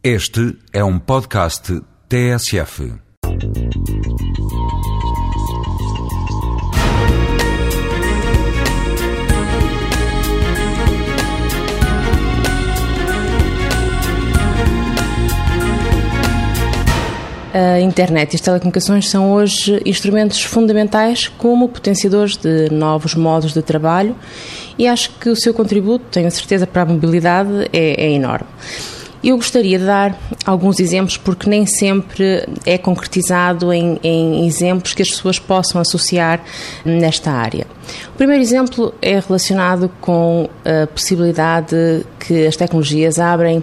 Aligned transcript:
Este 0.00 0.56
é 0.72 0.84
um 0.84 0.96
podcast 0.96 1.82
TSF. 2.08 2.92
A 17.52 17.80
internet 17.80 18.34
e 18.34 18.36
as 18.36 18.40
telecomunicações 18.40 19.08
são 19.08 19.32
hoje 19.32 19.82
instrumentos 19.84 20.40
fundamentais 20.44 21.26
como 21.26 21.68
potenciadores 21.68 22.36
de 22.36 22.70
novos 22.70 23.16
modos 23.16 23.52
de 23.52 23.62
trabalho 23.62 24.14
e 24.78 24.86
acho 24.86 25.10
que 25.18 25.28
o 25.28 25.34
seu 25.34 25.52
contributo, 25.52 26.04
tenho 26.12 26.30
certeza, 26.30 26.68
para 26.68 26.82
a 26.82 26.86
mobilidade 26.86 27.68
é, 27.72 28.00
é 28.00 28.12
enorme. 28.12 28.46
Eu 29.22 29.36
gostaria 29.36 29.78
de 29.78 29.84
dar 29.84 30.16
alguns 30.44 30.78
exemplos 30.78 31.16
porque 31.16 31.50
nem 31.50 31.66
sempre 31.66 32.46
é 32.64 32.78
concretizado 32.78 33.72
em, 33.72 33.98
em, 34.02 34.46
exemplos 34.46 34.94
que 34.94 35.02
as 35.02 35.08
pessoas 35.10 35.38
possam 35.38 35.80
associar 35.80 36.40
nesta 36.84 37.32
área. 37.32 37.66
O 38.14 38.16
primeiro 38.16 38.42
exemplo 38.42 38.94
é 39.02 39.18
relacionado 39.18 39.90
com 40.00 40.48
a 40.64 40.86
possibilidade 40.86 42.06
que 42.20 42.46
as 42.46 42.54
tecnologias 42.54 43.18
abrem 43.18 43.62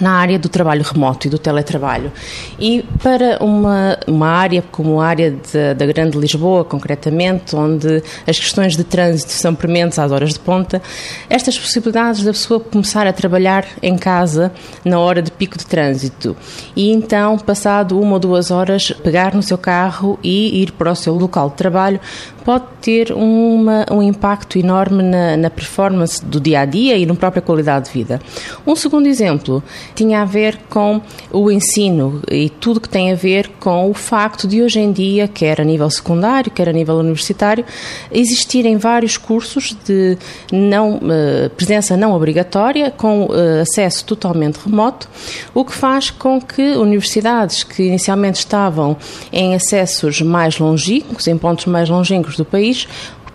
na 0.00 0.12
área 0.12 0.38
do 0.38 0.48
trabalho 0.48 0.82
remoto 0.82 1.26
e 1.26 1.30
do 1.30 1.38
teletrabalho. 1.38 2.12
E 2.58 2.84
para 3.02 3.42
uma, 3.42 3.98
uma 4.06 4.28
área 4.28 4.62
como 4.70 5.00
a 5.00 5.06
área 5.06 5.36
da 5.76 5.86
Grande 5.86 6.18
Lisboa, 6.18 6.64
concretamente, 6.64 7.54
onde 7.54 8.02
as 8.26 8.38
questões 8.38 8.76
de 8.76 8.84
trânsito 8.84 9.32
são 9.32 9.54
prementes 9.54 9.98
às 9.98 10.12
horas 10.12 10.32
de 10.32 10.38
ponta, 10.38 10.82
estas 11.28 11.58
possibilidades 11.58 12.24
da 12.24 12.32
pessoa 12.32 12.60
começar 12.60 13.06
a 13.06 13.12
trabalhar 13.12 13.66
em 13.82 13.96
casa 13.96 14.52
na 14.84 14.98
hora 14.98 15.22
de 15.22 15.30
pico 15.30 15.58
de 15.58 15.66
trânsito 15.66 16.36
e 16.76 16.90
então, 16.90 17.38
passado 17.38 18.00
uma 18.00 18.14
ou 18.14 18.18
duas 18.18 18.50
horas, 18.50 18.90
pegar 19.02 19.34
no 19.34 19.42
seu 19.42 19.58
carro 19.58 20.18
e 20.22 20.62
ir 20.62 20.72
para 20.72 20.92
o 20.92 20.96
seu 20.96 21.14
local 21.14 21.50
de 21.50 21.56
trabalho 21.56 22.00
pode 22.44 22.64
ter 22.80 23.12
uma, 23.12 23.86
um 23.90 24.02
impacto 24.02 24.58
enorme 24.58 25.02
na, 25.02 25.36
na 25.36 25.50
performance 25.50 26.24
do 26.24 26.40
dia 26.40 26.60
a 26.60 26.64
dia 26.64 26.96
e 26.96 27.06
na 27.06 27.14
própria 27.14 27.42
qualidade 27.42 27.86
de 27.86 27.92
vida. 27.92 28.20
Um 28.66 28.74
segundo 28.74 29.06
exemplo 29.06 29.62
tinha 29.94 30.22
a 30.22 30.24
ver 30.24 30.58
com 30.68 31.00
o 31.30 31.50
ensino 31.50 32.22
e 32.30 32.48
tudo 32.48 32.80
que 32.80 32.88
tem 32.88 33.12
a 33.12 33.14
ver 33.14 33.48
com 33.60 33.90
o 33.90 33.94
facto 33.94 34.48
de 34.48 34.62
hoje 34.62 34.80
em 34.80 34.92
dia, 34.92 35.28
quer 35.28 35.60
a 35.60 35.64
nível 35.64 35.88
secundário, 35.90 36.50
quer 36.50 36.68
a 36.68 36.72
nível 36.72 36.96
universitário, 36.96 37.64
existirem 38.10 38.76
vários 38.76 39.16
cursos 39.16 39.76
de 39.84 40.16
não, 40.52 40.96
uh, 40.96 41.50
presença 41.56 41.96
não 41.96 42.12
obrigatória, 42.12 42.90
com 42.90 43.26
uh, 43.26 43.60
acesso 43.62 44.04
totalmente 44.04 44.58
remoto, 44.64 45.08
o 45.54 45.64
que 45.64 45.72
faz 45.72 46.10
com 46.10 46.40
que 46.40 46.76
universidades 46.76 47.62
que 47.62 47.82
inicialmente 47.82 48.38
estavam 48.38 48.96
em 49.32 49.54
acessos 49.54 50.20
mais 50.20 50.58
longínquos, 50.58 51.26
em 51.26 51.36
pontos 51.36 51.66
mais 51.66 51.88
longínquos 51.88 52.29
do 52.36 52.44
país, 52.44 52.86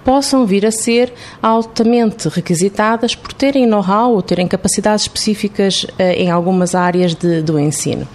possam 0.06 0.46
vir 0.46 0.64
a 0.68 0.72
ser 0.72 1.12
altamente 1.42 2.30
requisitadas 2.30 3.16
por 3.16 3.34
terem 3.34 3.66
know-how 3.66 4.14
ou 4.14 4.22
terem 4.22 4.48
capacidades 4.48 5.02
específicas 5.02 5.88
eh, 5.98 6.22
em 6.22 6.30
algumas 6.30 6.76
áreas 6.76 7.16
de, 7.16 7.42
do 7.42 7.60
ensino. 7.60 8.08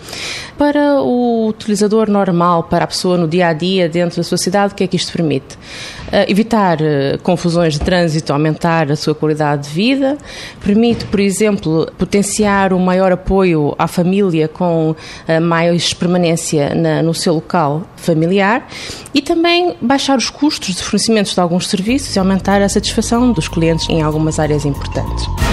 Para 0.57 1.01
o 1.01 1.49
utilizador 1.49 2.09
normal, 2.09 2.65
para 2.65 2.85
a 2.85 2.87
pessoa 2.87 3.17
no 3.19 3.27
dia 3.27 3.49
a 3.49 3.53
dia, 3.53 3.89
dentro 3.89 4.19
da 4.19 4.23
sua 4.23 4.39
cidade, 4.39 4.73
o 4.73 4.77
que 4.77 4.85
é 4.85 4.87
que 4.87 4.95
isto 4.95 5.13
permite? 5.13 5.57
Uh, 5.57 6.29
evitar 6.29 6.79
uh, 6.81 7.19
confusões 7.23 7.75
de 7.75 7.81
trânsito, 7.81 8.33
aumentar 8.33 8.91
a 8.93 8.97
sua 8.97 9.15
qualidade 9.15 9.69
de 9.69 9.71
vida, 9.71 10.19
permite, 10.63 11.07
por 11.07 11.19
exemplo, 11.19 11.91
potenciar 11.99 12.73
um 12.73 12.79
maior 12.79 13.11
apoio 13.11 13.75
à 13.79 13.89
família 13.89 14.47
com 14.47 14.95
mais 15.43 15.95
permanência 15.95 16.75
na, 16.75 17.03
no 17.03 17.15
seu 17.15 17.35
local 17.35 17.83
familiar 17.97 18.69
e 19.15 19.23
também 19.23 19.77
baixar 19.81 20.19
os 20.19 20.31
custos 20.31 20.75
de 20.75 20.83
fornecimento 20.83 21.33
de 21.33 21.41
alguns 21.41 21.67
serviços 21.81 22.15
e 22.15 22.19
aumentar 22.19 22.60
a 22.60 22.69
satisfação 22.69 23.32
dos 23.32 23.49
clientes 23.49 23.88
em 23.88 24.03
algumas 24.03 24.38
áreas 24.38 24.66
importantes. 24.66 25.50